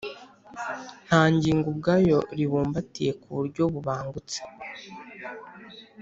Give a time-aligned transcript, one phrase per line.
[1.05, 4.39] nta ngingo ubwayo ribumbatiye ku buryo bubangutse